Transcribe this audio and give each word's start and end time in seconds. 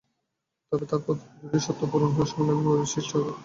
তবে 0.71 0.85
তাঁর 0.89 1.01
প্রদত্ত 1.03 1.31
দুটি 1.41 1.59
শর্ত 1.65 1.81
পূরণ 1.91 2.09
হলে 2.13 2.27
সংলাপের 2.31 2.65
পরিবেশ 2.65 2.89
সৃষ্টি 2.93 3.13
হবে। 3.17 3.31